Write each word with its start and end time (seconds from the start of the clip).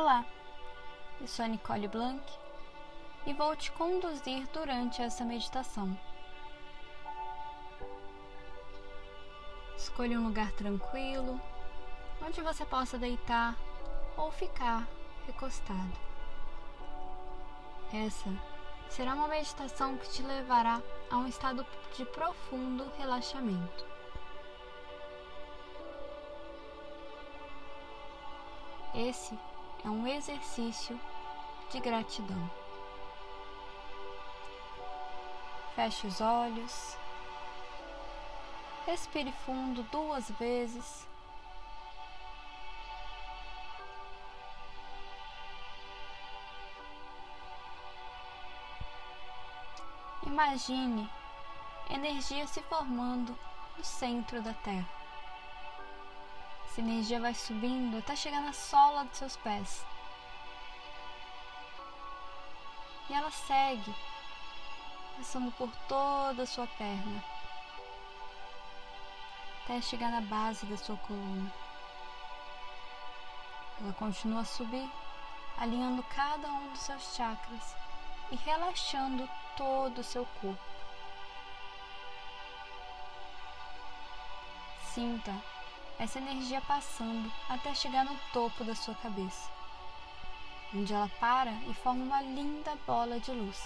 Olá, 0.00 0.24
eu 1.20 1.26
sou 1.26 1.44
a 1.44 1.48
Nicole 1.48 1.88
Blanc 1.88 2.22
e 3.26 3.34
vou 3.34 3.56
te 3.56 3.72
conduzir 3.72 4.46
durante 4.52 5.02
essa 5.02 5.24
meditação. 5.24 5.98
Escolha 9.76 10.20
um 10.20 10.26
lugar 10.26 10.52
tranquilo, 10.52 11.40
onde 12.24 12.40
você 12.40 12.64
possa 12.64 12.96
deitar 12.96 13.56
ou 14.16 14.30
ficar 14.30 14.86
recostado. 15.26 15.98
Essa 17.92 18.30
será 18.88 19.14
uma 19.14 19.26
meditação 19.26 19.96
que 19.96 20.08
te 20.10 20.22
levará 20.22 20.80
a 21.10 21.16
um 21.16 21.26
estado 21.26 21.66
de 21.96 22.04
profundo 22.04 22.88
relaxamento. 22.96 23.84
Esse 28.94 29.36
é 29.84 29.88
um 29.88 30.06
exercício 30.06 30.98
de 31.70 31.80
gratidão. 31.80 32.50
Feche 35.74 36.06
os 36.06 36.20
olhos. 36.20 36.96
Respire 38.86 39.32
fundo 39.44 39.82
duas 39.84 40.30
vezes. 40.30 41.06
Imagine 50.26 51.08
energia 51.90 52.46
se 52.46 52.60
formando 52.62 53.38
no 53.76 53.84
centro 53.84 54.42
da 54.42 54.52
Terra. 54.54 54.97
Essa 56.78 56.86
energia 56.86 57.20
vai 57.20 57.34
subindo 57.34 57.98
até 57.98 58.14
chegar 58.14 58.40
na 58.40 58.52
sola 58.52 59.02
dos 59.02 59.18
seus 59.18 59.36
pés. 59.38 59.84
E 63.10 63.12
ela 63.12 63.32
segue, 63.32 63.92
passando 65.16 65.50
por 65.56 65.68
toda 65.88 66.44
a 66.44 66.46
sua 66.46 66.68
perna, 66.68 67.24
até 69.64 69.80
chegar 69.80 70.12
na 70.12 70.20
base 70.20 70.66
da 70.66 70.76
sua 70.76 70.96
coluna. 70.98 71.52
Ela 73.80 73.92
continua 73.94 74.42
a 74.42 74.44
subir, 74.44 74.88
alinhando 75.56 76.04
cada 76.04 76.46
um 76.46 76.68
dos 76.68 76.78
seus 76.78 77.16
chakras 77.16 77.74
e 78.30 78.36
relaxando 78.36 79.28
todo 79.56 79.98
o 79.98 80.04
seu 80.04 80.24
corpo. 80.40 80.62
Sinta 84.94 85.57
essa 85.98 86.18
energia 86.18 86.60
passando 86.60 87.30
até 87.48 87.74
chegar 87.74 88.04
no 88.04 88.16
topo 88.32 88.62
da 88.62 88.74
sua 88.74 88.94
cabeça, 88.94 89.50
onde 90.72 90.94
ela 90.94 91.10
para 91.18 91.50
e 91.68 91.74
forma 91.74 92.04
uma 92.04 92.22
linda 92.22 92.76
bola 92.86 93.18
de 93.18 93.32
luz. 93.32 93.60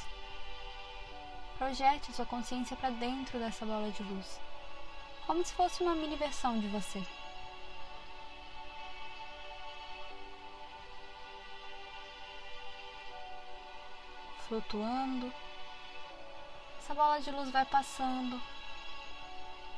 Projete 1.59 2.11
a 2.11 2.15
sua 2.15 2.27
consciência 2.27 2.77
para 2.77 2.91
dentro 2.91 3.39
dessa 3.39 3.67
bola 3.67 3.91
de 3.91 4.03
luz, 4.03 4.41
como 5.27 5.45
se 5.45 5.53
fosse 5.53 5.83
uma 5.83 5.95
mini 5.95 6.17
versão 6.17 6.59
de 6.59 6.69
você. 6.69 7.05
Flutuando, 14.49 15.33
essa 16.79 16.95
bola 16.95 17.21
de 17.21 17.31
luz 17.31 17.51
vai 17.51 17.65
passando 17.67 18.41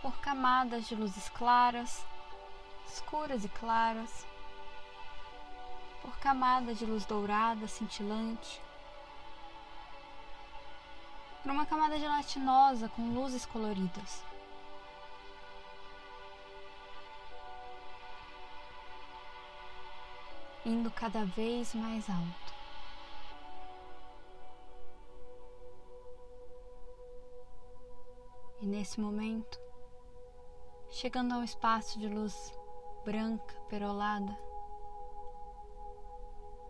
por 0.01 0.17
camadas 0.19 0.87
de 0.89 0.95
luzes 0.95 1.29
claras 1.29 2.05
escuras 2.87 3.45
e 3.45 3.49
claras, 3.49 4.27
por 6.03 6.17
camadas 6.19 6.79
de 6.79 6.85
luz 6.85 7.05
dourada, 7.05 7.67
cintilante, 7.67 8.61
por 11.43 11.51
uma 11.51 11.67
camada 11.67 11.99
gelatinosa 11.99 12.89
com 12.89 13.15
luzes 13.15 13.45
coloridas. 13.47 14.23
Indo 20.65 20.91
cada 20.91 21.25
vez 21.25 21.75
mais 21.75 22.09
alto. 22.09 22.55
E 28.63 28.67
nesse 28.67 28.99
momento, 28.99 29.61
chegando 30.91 31.35
a 31.35 31.37
um 31.37 31.45
espaço 31.45 31.99
de 31.99 32.09
luz 32.09 32.51
branca, 33.05 33.55
perolada, 33.69 34.37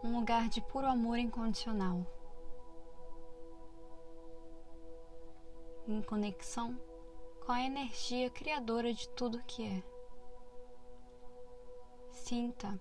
um 0.03 0.19
lugar 0.19 0.49
de 0.49 0.61
puro 0.61 0.87
amor 0.87 1.19
incondicional, 1.19 2.05
em 5.87 6.03
conexão 6.03 6.79
com 7.45 7.53
a 7.53 7.63
energia 7.63 8.29
criadora 8.31 8.93
de 8.93 9.09
tudo 9.11 9.43
que 9.45 9.67
é. 9.67 9.83
Sinta 12.11 12.81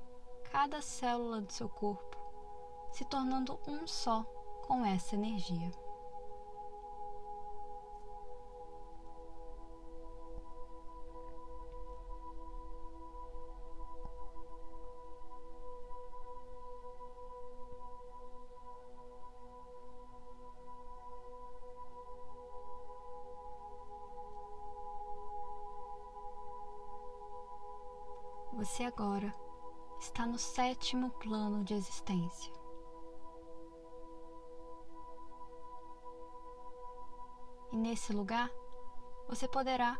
cada 0.52 0.82
célula 0.82 1.42
do 1.42 1.52
seu 1.52 1.70
corpo 1.70 2.18
se 2.92 3.04
tornando 3.06 3.60
um 3.68 3.86
só 3.88 4.24
com 4.68 4.86
essa 4.86 5.16
energia. 5.16 5.83
Você 28.64 28.86
agora 28.86 29.36
está 30.00 30.26
no 30.26 30.40
sétimo 30.40 31.12
plano 31.20 31.66
de 31.66 31.74
existência. 31.74 32.54
E 37.74 37.76
nesse 37.76 38.14
lugar 38.14 38.50
você 39.28 39.50
poderá 39.50 40.00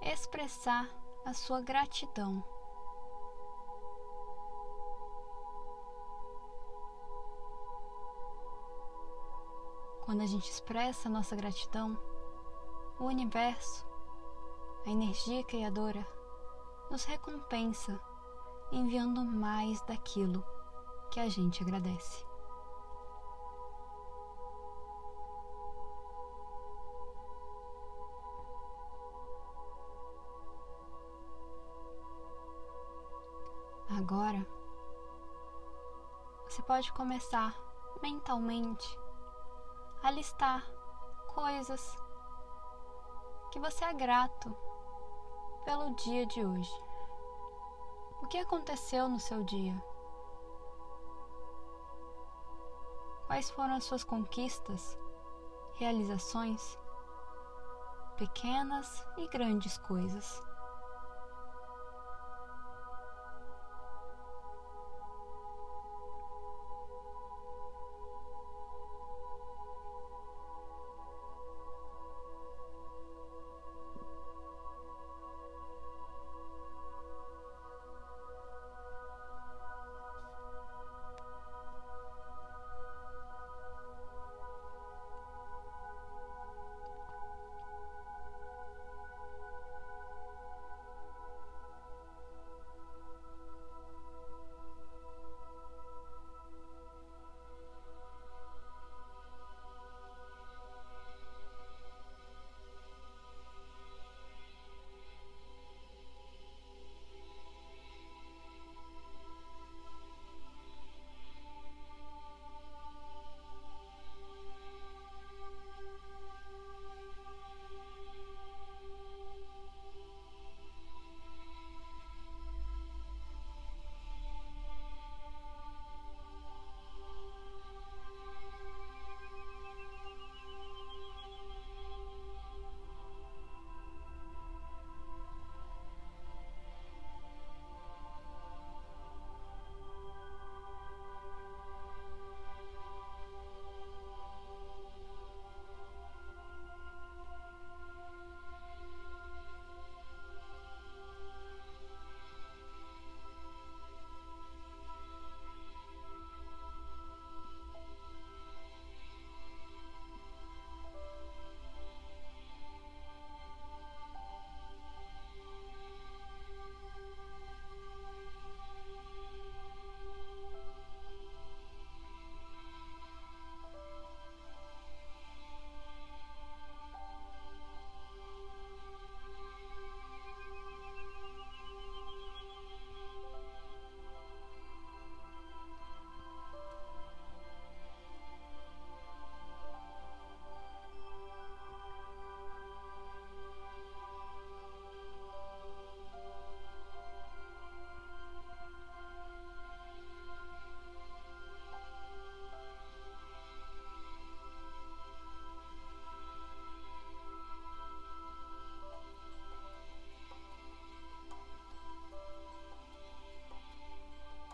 expressar 0.00 0.88
a 1.26 1.34
sua 1.34 1.60
gratidão. 1.60 2.42
Quando 10.06 10.22
a 10.22 10.26
gente 10.26 10.50
expressa 10.50 11.10
a 11.10 11.12
nossa 11.12 11.36
gratidão, 11.36 11.94
o 12.98 13.04
universo, 13.04 13.86
a 14.86 14.88
energia 14.88 15.44
criadora, 15.44 16.19
nos 16.90 17.04
recompensa 17.04 18.00
enviando 18.72 19.24
mais 19.24 19.80
daquilo 19.82 20.44
que 21.10 21.20
a 21.20 21.28
gente 21.28 21.62
agradece. 21.62 22.24
Agora, 33.96 34.46
você 36.44 36.62
pode 36.62 36.92
começar 36.92 37.56
mentalmente 38.02 38.98
a 40.02 40.10
listar 40.10 40.64
coisas 41.34 41.96
que 43.50 43.58
você 43.60 43.84
é 43.84 43.92
grato 43.92 44.69
pelo 45.70 45.94
dia 45.94 46.26
de 46.26 46.44
hoje. 46.44 46.82
O 48.20 48.26
que 48.26 48.38
aconteceu 48.38 49.08
no 49.08 49.20
seu 49.20 49.44
dia? 49.44 49.80
Quais 53.28 53.48
foram 53.52 53.76
as 53.76 53.84
suas 53.84 54.02
conquistas, 54.02 54.98
realizações, 55.74 56.76
pequenas 58.16 59.06
e 59.16 59.28
grandes 59.28 59.78
coisas? 59.78 60.42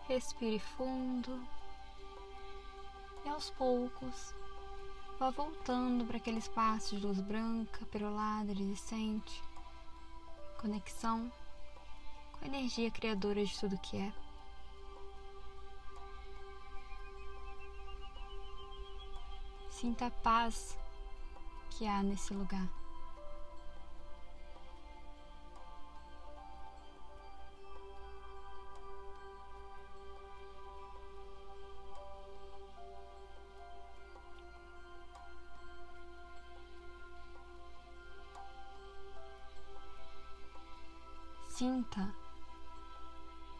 Respire 0.08 0.60
fundo 0.60 1.44
e 3.24 3.28
aos 3.28 3.50
poucos 3.50 4.32
vá 5.18 5.30
voltando 5.30 6.04
para 6.04 6.18
aquele 6.18 6.38
espaço 6.38 6.94
de 6.94 7.04
luz 7.04 7.20
branca, 7.20 7.84
perolada, 7.86 8.52
iridescente, 8.52 9.42
conexão 10.60 11.30
com 12.32 12.44
a 12.44 12.48
energia 12.48 12.88
criadora 12.90 13.44
de 13.44 13.58
tudo 13.58 13.78
que 13.78 13.96
é. 13.96 14.12
Sinta 19.70 20.06
a 20.06 20.10
paz 20.10 20.78
que 21.70 21.86
há 21.86 22.02
nesse 22.02 22.32
lugar. 22.32 22.85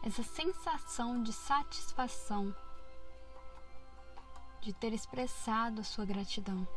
Essa 0.03 0.23
sensação 0.23 1.21
de 1.21 1.33
satisfação 1.33 2.55
de 4.61 4.71
ter 4.73 4.93
expressado 4.93 5.81
a 5.81 5.83
sua 5.83 6.05
gratidão. 6.05 6.67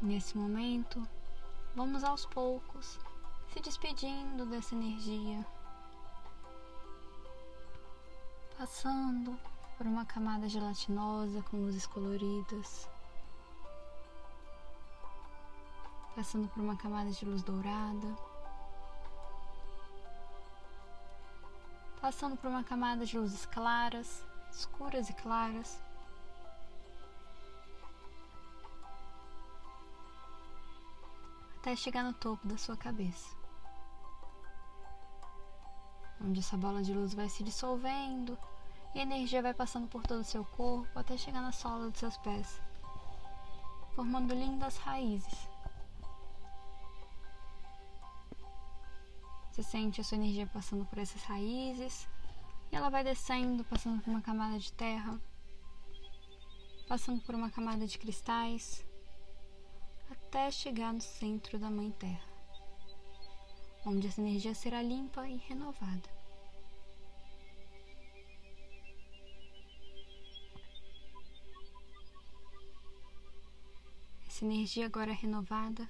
Nesse 0.00 0.38
momento, 0.38 1.06
vamos 1.74 2.02
aos 2.02 2.24
poucos 2.26 2.98
se 3.52 3.60
despedindo 3.60 4.46
dessa 4.46 4.74
energia, 4.74 5.46
passando 8.58 9.38
por 9.76 9.86
uma 9.86 10.04
camada 10.04 10.48
gelatinosa 10.48 11.42
com 11.42 11.58
luzes 11.58 11.86
coloridas. 11.86 12.88
passando 16.16 16.48
por 16.48 16.62
uma 16.62 16.74
camada 16.78 17.10
de 17.10 17.26
luz 17.26 17.42
dourada, 17.42 18.16
passando 22.00 22.34
por 22.38 22.48
uma 22.48 22.64
camada 22.64 23.04
de 23.04 23.18
luzes 23.18 23.44
claras, 23.44 24.24
escuras 24.50 25.10
e 25.10 25.12
claras. 25.12 25.78
Até 31.58 31.76
chegar 31.76 32.02
no 32.02 32.14
topo 32.14 32.48
da 32.48 32.56
sua 32.56 32.78
cabeça, 32.78 33.36
onde 36.20 36.40
essa 36.40 36.56
bola 36.56 36.82
de 36.82 36.92
luz 36.92 37.14
vai 37.14 37.28
se 37.28 37.42
dissolvendo 37.42 38.38
e 38.94 39.00
a 39.00 39.02
energia 39.02 39.42
vai 39.42 39.52
passando 39.52 39.86
por 39.88 40.02
todo 40.02 40.20
o 40.20 40.24
seu 40.24 40.44
corpo 40.44 40.98
até 40.98 41.16
chegar 41.16 41.42
na 41.42 41.52
sola 41.52 41.90
dos 41.90 41.98
seus 41.98 42.16
pés, 42.18 42.60
formando 43.94 44.34
lindas 44.34 44.76
raízes. 44.78 45.48
Você 49.50 49.62
sente 49.62 50.00
a 50.00 50.04
sua 50.04 50.16
energia 50.16 50.46
passando 50.46 50.84
por 50.84 50.98
essas 50.98 51.22
raízes 51.22 52.08
e 52.70 52.76
ela 52.76 52.90
vai 52.90 53.02
descendo, 53.02 53.64
passando 53.64 54.02
por 54.02 54.10
uma 54.10 54.20
camada 54.20 54.58
de 54.58 54.72
terra, 54.72 55.18
passando 56.86 57.22
por 57.22 57.34
uma 57.34 57.50
camada 57.50 57.86
de 57.86 57.98
cristais, 57.98 58.84
até 60.10 60.50
chegar 60.50 60.92
no 60.92 61.00
centro 61.00 61.58
da 61.58 61.70
Mãe 61.70 61.90
Terra, 61.90 62.28
onde 63.86 64.08
essa 64.08 64.20
energia 64.20 64.52
será 64.52 64.82
limpa 64.82 65.28
e 65.28 65.36
renovada. 65.36 66.10
Essa 74.26 74.44
energia 74.44 74.86
agora 74.86 75.12
renovada 75.12 75.88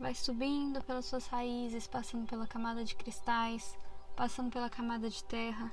vai 0.00 0.14
subindo 0.14 0.82
pelas 0.82 1.04
suas 1.04 1.26
raízes, 1.26 1.86
passando 1.86 2.26
pela 2.26 2.46
camada 2.46 2.82
de 2.84 2.96
cristais, 2.96 3.78
passando 4.16 4.50
pela 4.50 4.68
camada 4.68 5.08
de 5.08 5.22
terra, 5.22 5.70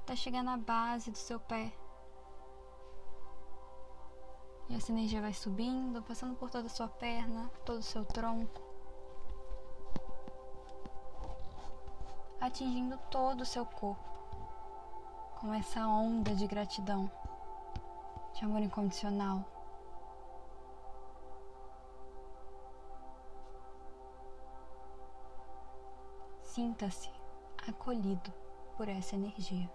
até 0.00 0.16
chegar 0.16 0.42
na 0.42 0.58
base 0.58 1.10
do 1.10 1.16
seu 1.16 1.38
pé. 1.38 1.72
E 4.68 4.74
essa 4.74 4.92
energia 4.92 5.20
vai 5.20 5.32
subindo, 5.32 6.02
passando 6.02 6.36
por 6.36 6.50
toda 6.50 6.66
a 6.66 6.70
sua 6.70 6.88
perna, 6.88 7.48
todo 7.64 7.78
o 7.78 7.82
seu 7.82 8.04
tronco, 8.04 8.71
atingindo 12.42 12.98
todo 13.08 13.42
o 13.42 13.46
seu 13.46 13.64
corpo, 13.64 14.02
com 15.38 15.54
essa 15.54 15.86
onda 15.86 16.34
de 16.34 16.44
gratidão, 16.48 17.08
de 18.34 18.44
amor 18.44 18.60
incondicional. 18.60 19.44
Sinta-se 26.42 27.12
acolhido 27.68 28.32
por 28.76 28.88
essa 28.88 29.14
energia. 29.14 29.70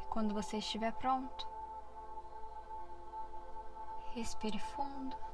E 0.00 0.04
quando 0.06 0.32
você 0.32 0.56
estiver 0.56 0.92
pronto, 0.94 1.46
respire 4.14 4.58
fundo. 4.58 5.31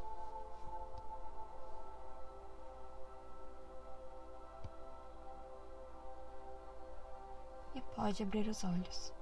Pode 7.99 8.23
abrir 8.23 8.49
os 8.49 8.63
olhos. 8.63 9.18